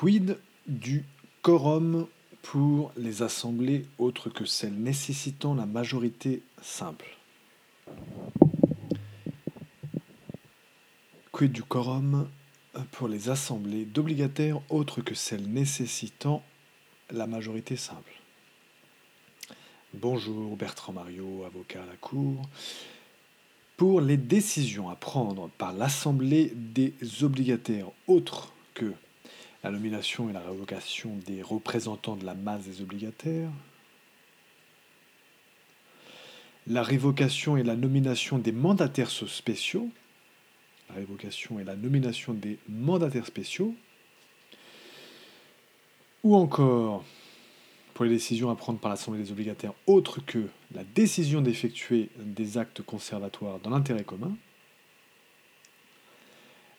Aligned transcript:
Quid 0.00 0.38
du 0.66 1.04
quorum 1.42 2.06
pour 2.40 2.90
les 2.96 3.20
assemblées 3.20 3.84
autres 3.98 4.30
que 4.30 4.46
celles 4.46 4.72
nécessitant 4.72 5.54
la 5.54 5.66
majorité 5.66 6.42
simple? 6.62 7.18
Quid 11.32 11.52
du 11.52 11.62
quorum 11.62 12.30
pour 12.92 13.08
les 13.08 13.28
assemblées 13.28 13.84
d'obligataires 13.84 14.62
autres 14.70 15.02
que 15.02 15.14
celles 15.14 15.46
nécessitant 15.46 16.42
la 17.10 17.26
majorité 17.26 17.76
simple? 17.76 18.14
Bonjour 19.92 20.56
Bertrand 20.56 20.94
Mario, 20.94 21.44
avocat 21.44 21.82
à 21.82 21.86
la 21.86 21.96
Cour. 21.96 22.48
Pour 23.76 24.00
les 24.00 24.16
décisions 24.16 24.88
à 24.88 24.96
prendre 24.96 25.50
par 25.58 25.74
l'Assemblée 25.74 26.54
des 26.54 26.94
obligataires 27.22 27.90
autres 28.06 28.54
que 28.72 28.94
la 29.62 29.70
nomination 29.70 30.30
et 30.30 30.32
la 30.32 30.40
révocation 30.40 31.16
des 31.26 31.42
représentants 31.42 32.16
de 32.16 32.24
la 32.24 32.34
masse 32.34 32.64
des 32.64 32.80
obligataires, 32.80 33.50
la 36.66 36.82
révocation 36.82 37.56
et 37.56 37.62
la 37.62 37.76
nomination 37.76 38.38
des 38.38 38.52
mandataires 38.52 39.10
spéciaux, 39.10 39.90
la 40.88 40.96
révocation 40.96 41.60
et 41.60 41.64
la 41.64 41.76
nomination 41.76 42.32
des 42.32 42.58
mandataires 42.68 43.26
spéciaux, 43.26 43.74
ou 46.22 46.34
encore 46.36 47.04
pour 47.94 48.04
les 48.04 48.10
décisions 48.10 48.50
à 48.50 48.56
prendre 48.56 48.78
par 48.78 48.90
l'Assemblée 48.90 49.22
des 49.22 49.30
obligataires 49.30 49.74
autres 49.86 50.24
que 50.24 50.46
la 50.74 50.84
décision 50.84 51.42
d'effectuer 51.42 52.08
des 52.16 52.56
actes 52.56 52.82
conservatoires 52.82 53.58
dans 53.58 53.70
l'intérêt 53.70 54.04
commun, 54.04 54.36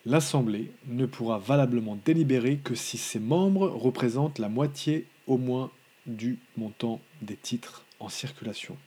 l'Assemblée 0.06 0.72
ne 0.88 1.06
pourra 1.06 1.38
valablement 1.38 1.98
délibérer 2.04 2.58
que 2.58 2.76
si 2.76 2.98
ses 2.98 3.20
membres 3.20 3.68
représentent 3.68 4.40
la 4.40 4.50
moitié 4.50 5.06
au 5.28 5.38
moins 5.38 5.72
du 6.08 6.40
montant 6.58 7.00
des 7.22 7.36
titres 7.36 7.86
en 8.00 8.10
circulation. 8.10 8.78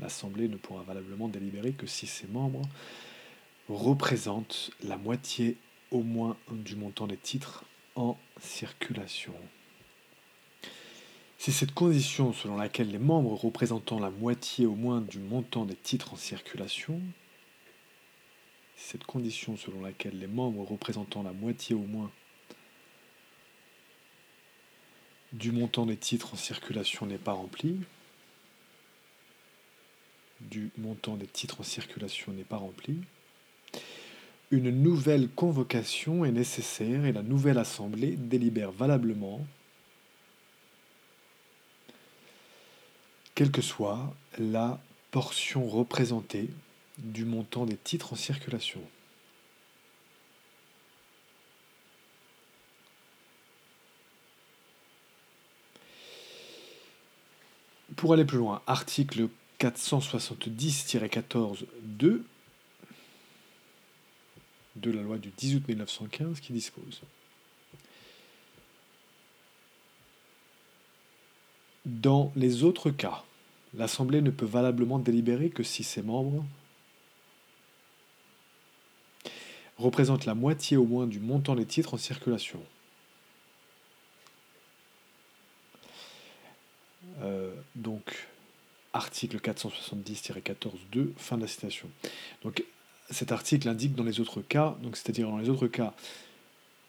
L'Assemblée 0.00 0.48
ne 0.48 0.56
pourra 0.56 0.82
valablement 0.82 1.28
délibérer 1.28 1.72
que 1.72 1.86
si 1.86 2.06
ses 2.06 2.26
membres 2.26 2.62
représentent 3.68 4.70
la 4.82 4.96
moitié 4.96 5.56
au 5.90 6.02
moins 6.02 6.36
du 6.50 6.76
montant 6.76 7.06
des 7.06 7.16
titres 7.16 7.64
en 7.96 8.16
circulation. 8.40 9.34
C'est 11.38 11.52
cette 11.52 11.72
condition 11.72 12.32
selon 12.32 12.56
laquelle 12.56 12.90
les 12.90 12.98
membres 12.98 13.34
représentant 13.34 14.00
la 14.00 14.10
moitié 14.10 14.66
au 14.66 14.74
moins 14.74 15.00
du 15.00 15.18
montant 15.20 15.64
des 15.64 15.76
titres 15.76 16.12
en 16.12 16.16
circulation, 16.16 17.00
cette 18.78 19.04
condition 19.04 19.56
selon 19.56 19.82
laquelle 19.82 20.18
les 20.18 20.28
membres 20.28 20.64
représentant 20.64 21.22
la 21.22 21.32
moitié 21.32 21.74
au 21.74 21.82
moins 21.82 22.10
du 25.32 25.52
montant 25.52 25.84
des 25.84 25.96
titres 25.96 26.32
en 26.32 26.36
circulation 26.36 27.04
n'est 27.04 27.18
pas 27.18 27.32
remplie, 27.32 27.80
du 30.40 30.70
montant 30.78 31.16
des 31.16 31.26
titres 31.26 31.60
en 31.60 31.64
circulation 31.64 32.32
n'est 32.32 32.44
pas 32.44 32.56
rempli, 32.56 33.00
une 34.50 34.70
nouvelle 34.70 35.28
convocation 35.28 36.24
est 36.24 36.32
nécessaire 36.32 37.04
et 37.04 37.12
la 37.12 37.22
nouvelle 37.22 37.58
assemblée 37.58 38.12
délibère 38.12 38.72
valablement 38.72 39.46
quelle 43.34 43.50
que 43.50 43.60
soit 43.60 44.14
la 44.38 44.80
portion 45.10 45.68
représentée 45.68 46.48
du 46.98 47.24
montant 47.24 47.64
des 47.64 47.76
titres 47.76 48.12
en 48.12 48.16
circulation. 48.16 48.82
Pour 57.96 58.12
aller 58.12 58.24
plus 58.24 58.38
loin, 58.38 58.62
article 58.66 59.28
470-14-2 59.60 62.22
de 64.76 64.90
la 64.92 65.02
loi 65.02 65.18
du 65.18 65.30
10 65.36 65.56
août 65.56 65.64
1915 65.66 66.38
qui 66.40 66.52
dispose 66.52 67.02
Dans 71.84 72.32
les 72.36 72.64
autres 72.64 72.90
cas, 72.90 73.24
l'Assemblée 73.74 74.20
ne 74.20 74.30
peut 74.30 74.46
valablement 74.46 74.98
délibérer 74.98 75.50
que 75.50 75.62
si 75.62 75.82
ses 75.82 76.02
membres 76.02 76.44
représentent 79.78 80.26
la 80.26 80.34
moitié 80.34 80.76
au 80.76 80.84
moins 80.84 81.06
du 81.06 81.20
montant 81.20 81.54
des 81.54 81.64
titres 81.64 81.94
en 81.94 81.98
circulation. 81.98 82.60
Euh, 87.22 87.52
donc, 87.74 88.26
article 88.92 89.38
470-14.2, 89.38 91.12
fin 91.16 91.36
de 91.36 91.42
la 91.42 91.48
citation. 91.48 91.88
Donc, 92.42 92.64
cet 93.10 93.32
article 93.32 93.68
indique 93.68 93.94
dans 93.94 94.04
les 94.04 94.20
autres 94.20 94.42
cas, 94.42 94.76
c'est-à-dire 94.92 95.28
dans 95.28 95.38
les 95.38 95.48
autres 95.48 95.68
cas 95.68 95.94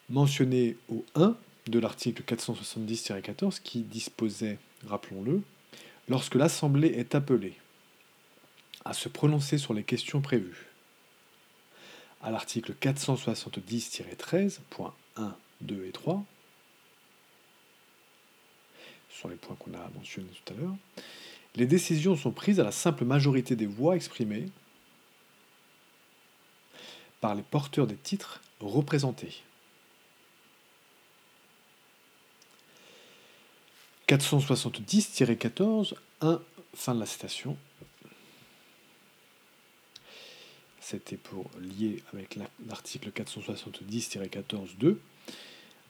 mentionnés 0.08 0.76
au 0.88 1.04
1 1.14 1.36
de 1.68 1.78
l'article 1.78 2.22
470-14 2.22 3.60
qui 3.62 3.82
disposait, 3.82 4.58
rappelons-le, 4.86 5.42
lorsque 6.08 6.34
l'Assemblée 6.34 6.88
est 6.88 7.14
appelée 7.14 7.54
à 8.84 8.92
se 8.92 9.08
prononcer 9.08 9.56
sur 9.58 9.72
les 9.72 9.84
questions 9.84 10.20
prévues 10.20 10.69
à 12.22 12.30
l'article 12.30 12.74
470-13, 12.80 14.58
points 14.70 14.94
1, 15.16 15.34
2 15.62 15.86
et 15.86 15.92
3, 15.92 16.22
ce 19.10 19.20
sont 19.20 19.28
les 19.28 19.36
points 19.36 19.56
qu'on 19.56 19.74
a 19.74 19.88
mentionnés 19.94 20.28
tout 20.44 20.54
à 20.54 20.56
l'heure, 20.56 20.76
les 21.56 21.66
décisions 21.66 22.16
sont 22.16 22.30
prises 22.30 22.60
à 22.60 22.64
la 22.64 22.72
simple 22.72 23.04
majorité 23.04 23.56
des 23.56 23.66
voix 23.66 23.96
exprimées 23.96 24.48
par 27.20 27.34
les 27.34 27.42
porteurs 27.42 27.86
des 27.86 27.96
titres 27.96 28.40
représentés. 28.60 29.42
470-14, 34.08 35.94
1, 36.20 36.40
fin 36.74 36.94
de 36.94 37.00
la 37.00 37.06
citation. 37.06 37.56
C'était 40.90 41.16
pour 41.16 41.48
lier 41.60 42.02
avec 42.12 42.36
l'article 42.66 43.12
470-14.2. 43.12 44.96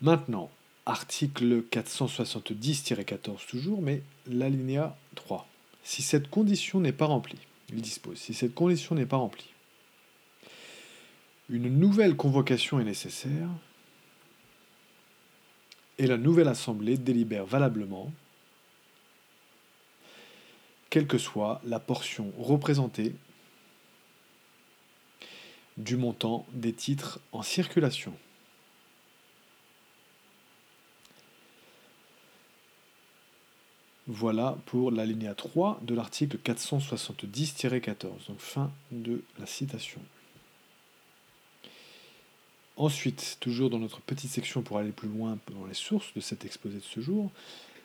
Maintenant, 0.02 0.50
article 0.84 1.62
470-14 1.72 3.46
toujours, 3.48 3.80
mais 3.80 4.02
l'alinéa 4.26 4.94
3. 5.14 5.48
Si 5.84 6.02
cette 6.02 6.28
condition 6.28 6.80
n'est 6.80 6.92
pas 6.92 7.06
remplie, 7.06 7.38
il 7.70 7.80
dispose, 7.80 8.18
si 8.18 8.34
cette 8.34 8.54
condition 8.54 8.94
n'est 8.94 9.06
pas 9.06 9.16
remplie, 9.16 9.48
une 11.48 11.78
nouvelle 11.78 12.14
convocation 12.14 12.78
est 12.78 12.84
nécessaire 12.84 13.48
et 15.96 16.06
la 16.06 16.18
nouvelle 16.18 16.48
assemblée 16.48 16.98
délibère 16.98 17.46
valablement, 17.46 18.12
quelle 20.90 21.06
que 21.06 21.16
soit 21.16 21.62
la 21.64 21.80
portion 21.80 22.34
représentée 22.38 23.14
du 25.80 25.96
montant 25.96 26.46
des 26.52 26.72
titres 26.72 27.20
en 27.32 27.42
circulation. 27.42 28.12
Voilà 34.06 34.58
pour 34.66 34.90
l'alinéa 34.90 35.34
3 35.34 35.80
de 35.82 35.94
l'article 35.94 36.38
470-14, 36.44 38.26
donc 38.28 38.38
fin 38.38 38.72
de 38.90 39.22
la 39.38 39.46
citation. 39.46 40.00
Ensuite, 42.76 43.36
toujours 43.40 43.70
dans 43.70 43.78
notre 43.78 44.00
petite 44.00 44.30
section 44.30 44.62
pour 44.62 44.78
aller 44.78 44.90
plus 44.90 45.08
loin 45.08 45.38
dans 45.52 45.66
les 45.66 45.74
sources 45.74 46.12
de 46.14 46.20
cet 46.20 46.44
exposé 46.44 46.78
de 46.78 46.82
ce 46.82 47.00
jour, 47.00 47.30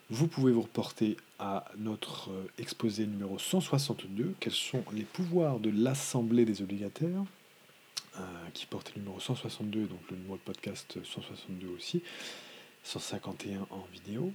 vous 0.10 0.28
pouvez 0.28 0.52
vous 0.52 0.62
reporter 0.62 1.18
à 1.40 1.66
notre 1.78 2.32
euh, 2.32 2.48
exposé 2.60 3.06
numéro 3.06 3.40
162, 3.40 4.36
quels 4.40 4.54
sont 4.54 4.84
les 4.94 5.04
pouvoirs 5.04 5.60
de 5.60 5.70
l'Assemblée 5.70 6.46
des 6.46 6.62
obligataires, 6.62 7.24
qui 8.54 8.66
porte 8.66 8.94
le 8.96 9.02
numéro 9.02 9.20
162, 9.20 9.86
donc 9.88 10.00
le 10.10 10.18
numéro 10.18 10.38
de 10.38 10.42
podcast 10.42 10.98
162 11.04 11.68
aussi, 11.68 12.02
151 12.84 13.68
en 13.70 13.88
vidéo. 13.92 14.32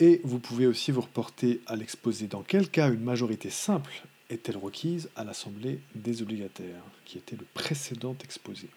Et 0.00 0.20
vous 0.24 0.40
pouvez 0.40 0.66
aussi 0.66 0.90
vous 0.90 1.02
reporter 1.02 1.60
à 1.66 1.76
l'exposé 1.76 2.26
dans 2.26 2.42
quel 2.42 2.68
cas 2.68 2.90
une 2.90 3.02
majorité 3.02 3.50
simple 3.50 4.02
est-elle 4.30 4.56
requise 4.56 5.10
à 5.16 5.24
l'Assemblée 5.24 5.80
des 5.94 6.22
obligataires, 6.22 6.82
qui 7.04 7.18
était 7.18 7.36
le 7.36 7.46
précédent 7.54 8.16
exposé 8.24 8.68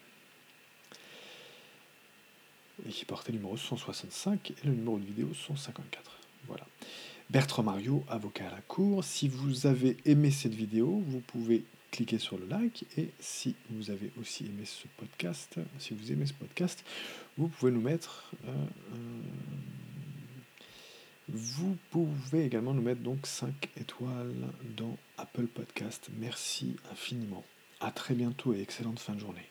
et 2.86 2.90
qui 2.90 3.04
portait 3.04 3.32
le 3.32 3.38
numéro 3.38 3.56
165 3.56 4.50
et 4.50 4.54
le 4.64 4.72
numéro 4.72 4.98
de 4.98 5.04
vidéo 5.04 5.28
154. 5.34 6.18
Voilà. 6.46 6.66
Bertrand 7.30 7.62
Mario, 7.62 8.04
avocat 8.08 8.48
à 8.48 8.50
la 8.52 8.60
cour. 8.62 9.04
Si 9.04 9.28
vous 9.28 9.66
avez 9.66 9.96
aimé 10.04 10.30
cette 10.30 10.54
vidéo, 10.54 11.02
vous 11.06 11.20
pouvez 11.20 11.64
cliquez 11.90 12.18
sur 12.18 12.38
le 12.38 12.46
like 12.46 12.84
et 12.96 13.10
si 13.20 13.54
vous 13.70 13.90
avez 13.90 14.10
aussi 14.20 14.46
aimé 14.46 14.64
ce 14.64 14.86
podcast, 14.96 15.56
si 15.78 15.94
vous 15.94 16.12
aimez 16.12 16.26
ce 16.26 16.34
podcast, 16.34 16.84
vous 17.36 17.48
pouvez 17.48 17.72
nous 17.72 17.80
mettre 17.80 18.30
euh, 18.46 18.66
vous 21.28 21.76
pouvez 21.90 22.46
également 22.46 22.72
nous 22.72 22.80
mettre 22.80 23.02
donc 23.02 23.26
5 23.26 23.52
étoiles 23.78 24.34
dans 24.76 24.96
Apple 25.18 25.46
Podcast. 25.46 26.08
Merci 26.18 26.76
infiniment. 26.90 27.44
À 27.80 27.90
très 27.90 28.14
bientôt 28.14 28.54
et 28.54 28.62
excellente 28.62 28.98
fin 28.98 29.12
de 29.12 29.20
journée. 29.20 29.46